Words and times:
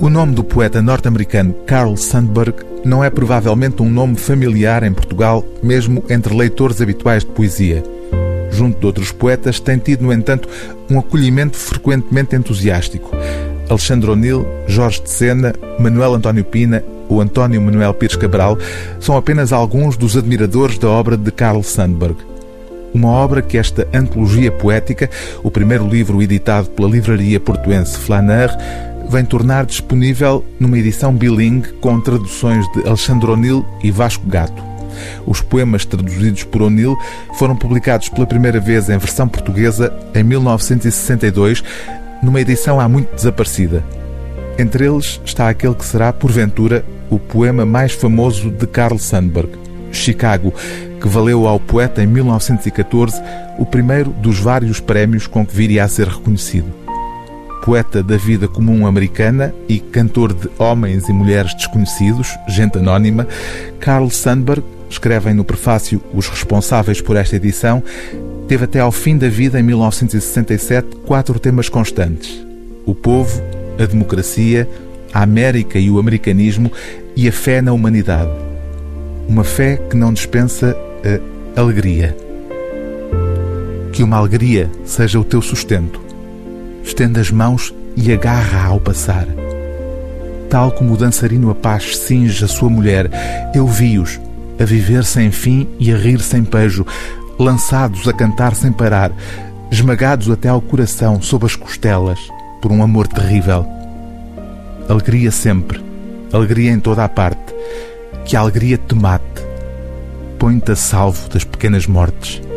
O 0.00 0.08
nome 0.08 0.32
do 0.32 0.44
poeta 0.44 0.80
norte-americano 0.80 1.52
Carl 1.66 1.96
Sandburg 1.96 2.54
não 2.84 3.02
é 3.02 3.10
provavelmente 3.10 3.82
um 3.82 3.90
nome 3.90 4.14
familiar 4.14 4.84
em 4.84 4.92
Portugal, 4.92 5.44
mesmo 5.60 6.04
entre 6.08 6.32
leitores 6.32 6.80
habituais 6.80 7.24
de 7.24 7.30
poesia. 7.32 7.82
Junto 8.52 8.78
de 8.78 8.86
outros 8.86 9.10
poetas, 9.10 9.58
tem 9.58 9.76
tido, 9.76 10.04
no 10.04 10.12
entanto, 10.12 10.48
um 10.88 11.00
acolhimento 11.00 11.56
frequentemente 11.56 12.36
entusiástico. 12.36 13.10
Alexandre 13.68 14.10
O'Neill, 14.10 14.46
Jorge 14.68 15.02
de 15.02 15.10
Sena, 15.10 15.52
Manuel 15.80 16.14
António 16.14 16.44
Pina 16.44 16.84
ou 17.08 17.20
António 17.20 17.60
Manuel 17.60 17.92
Pires 17.92 18.14
Cabral 18.14 18.56
são 19.00 19.16
apenas 19.16 19.52
alguns 19.52 19.96
dos 19.96 20.16
admiradores 20.16 20.78
da 20.78 20.88
obra 20.88 21.16
de 21.16 21.32
Carl 21.32 21.62
Sandburg. 21.64 22.18
Uma 22.94 23.10
obra 23.10 23.42
que 23.42 23.58
esta 23.58 23.86
antologia 23.92 24.50
poética, 24.50 25.10
o 25.42 25.50
primeiro 25.50 25.86
livro 25.86 26.22
editado 26.22 26.70
pela 26.70 26.88
livraria 26.88 27.38
portuense 27.38 27.98
Flaneur, 27.98 28.50
vem 29.08 29.24
tornar 29.24 29.64
disponível 29.64 30.44
numa 30.60 30.78
edição 30.78 31.12
bilingue 31.12 31.72
com 31.74 32.00
traduções 32.00 32.70
de 32.72 32.86
Alexandre 32.86 33.30
O'Neill 33.30 33.64
e 33.82 33.90
Vasco 33.90 34.26
Gato. 34.26 34.62
Os 35.26 35.40
poemas 35.40 35.84
traduzidos 35.84 36.44
por 36.44 36.62
O'Neill 36.62 36.96
foram 37.34 37.56
publicados 37.56 38.08
pela 38.08 38.26
primeira 38.26 38.60
vez 38.60 38.88
em 38.88 38.98
versão 38.98 39.28
portuguesa 39.28 39.92
em 40.14 40.22
1962, 40.22 41.62
numa 42.22 42.40
edição 42.40 42.80
há 42.80 42.88
muito 42.88 43.14
desaparecida. 43.14 43.84
Entre 44.58 44.86
eles 44.86 45.20
está 45.24 45.48
aquele 45.48 45.74
que 45.74 45.84
será, 45.84 46.12
porventura, 46.12 46.84
o 47.08 47.18
poema 47.18 47.64
mais 47.64 47.92
famoso 47.92 48.50
de 48.50 48.66
Carl 48.66 48.98
Sandburg, 48.98 49.50
Chicago, 49.92 50.52
que 51.00 51.08
valeu 51.08 51.46
ao 51.46 51.60
poeta 51.60 52.02
em 52.02 52.06
1914 52.06 53.22
o 53.56 53.64
primeiro 53.64 54.10
dos 54.10 54.38
vários 54.38 54.80
prémios 54.80 55.26
com 55.26 55.46
que 55.46 55.54
viria 55.54 55.84
a 55.84 55.88
ser 55.88 56.08
reconhecido 56.08 56.87
poeta 57.62 58.02
da 58.02 58.16
vida 58.16 58.48
comum 58.48 58.86
americana 58.86 59.54
e 59.68 59.78
cantor 59.78 60.32
de 60.32 60.48
homens 60.58 61.08
e 61.08 61.12
mulheres 61.12 61.54
desconhecidos, 61.54 62.36
gente 62.48 62.78
anónima, 62.78 63.26
Carl 63.80 64.08
Sandburg, 64.10 64.64
escrevem 64.88 65.34
no 65.34 65.44
prefácio 65.44 66.00
os 66.14 66.28
responsáveis 66.28 67.00
por 67.00 67.16
esta 67.16 67.36
edição, 67.36 67.82
teve 68.46 68.64
até 68.64 68.80
ao 68.80 68.90
fim 68.90 69.18
da 69.18 69.28
vida, 69.28 69.60
em 69.60 69.62
1967, 69.62 70.96
quatro 71.04 71.38
temas 71.38 71.68
constantes: 71.68 72.42
o 72.86 72.94
povo, 72.94 73.42
a 73.78 73.84
democracia, 73.84 74.68
a 75.12 75.22
América 75.22 75.78
e 75.78 75.90
o 75.90 75.98
americanismo 75.98 76.72
e 77.14 77.28
a 77.28 77.32
fé 77.32 77.60
na 77.60 77.72
humanidade. 77.72 78.30
Uma 79.28 79.44
fé 79.44 79.76
que 79.76 79.96
não 79.96 80.12
dispensa 80.12 80.74
a 81.54 81.60
alegria. 81.60 82.16
Que 83.92 84.02
uma 84.02 84.16
alegria 84.16 84.70
seja 84.84 85.20
o 85.20 85.24
teu 85.24 85.42
sustento 85.42 86.07
estende 86.88 87.20
as 87.20 87.30
mãos 87.30 87.74
e 87.96 88.12
agarra 88.12 88.66
ao 88.66 88.80
passar. 88.80 89.26
Tal 90.48 90.72
como 90.72 90.94
o 90.94 90.96
dançarino 90.96 91.50
Apache 91.50 91.94
cinge 91.94 92.44
a 92.44 92.48
sua 92.48 92.70
mulher, 92.70 93.10
eu 93.54 93.66
vi-os 93.66 94.18
a 94.58 94.64
viver 94.64 95.04
sem 95.04 95.30
fim 95.30 95.68
e 95.78 95.92
a 95.92 95.96
rir 95.96 96.20
sem 96.20 96.42
pejo, 96.42 96.86
lançados 97.38 98.08
a 98.08 98.12
cantar 98.12 98.54
sem 98.54 98.72
parar, 98.72 99.12
esmagados 99.70 100.30
até 100.30 100.48
ao 100.48 100.60
coração 100.60 101.20
sob 101.20 101.44
as 101.44 101.54
costelas 101.54 102.18
por 102.60 102.72
um 102.72 102.82
amor 102.82 103.06
terrível. 103.06 103.66
Alegria 104.88 105.30
sempre, 105.30 105.84
alegria 106.32 106.72
em 106.72 106.80
toda 106.80 107.04
a 107.04 107.08
parte, 107.08 107.54
que 108.24 108.34
a 108.34 108.40
alegria 108.40 108.78
te 108.78 108.94
mate, 108.94 109.24
põe-te 110.38 110.72
a 110.72 110.76
salvo 110.76 111.28
das 111.28 111.44
pequenas 111.44 111.86
mortes. 111.86 112.47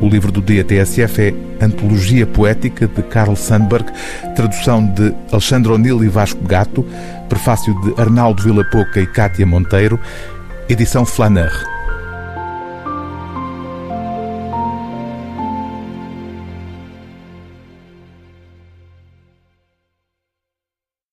O 0.00 0.08
livro 0.08 0.30
do 0.30 0.40
dia 0.40 0.62
TSF 0.62 1.20
é 1.22 1.64
Antologia 1.64 2.24
Poética 2.26 2.86
de 2.86 3.02
Carl 3.02 3.34
Sandburg, 3.34 3.90
tradução 4.36 4.86
de 4.86 5.12
Alexandre 5.32 5.72
O'Neill 5.72 6.04
e 6.04 6.08
Vasco 6.08 6.42
Gato, 6.44 6.86
prefácio 7.28 7.74
de 7.82 8.00
Arnaldo 8.00 8.42
Vila 8.42 8.64
Pouca 8.70 9.00
e 9.00 9.06
Cátia 9.06 9.44
Monteiro, 9.44 9.98
edição 10.68 11.04
Flaneur. 11.04 11.77